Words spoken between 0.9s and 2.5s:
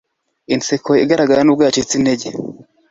igaragara nubwo yacitse intege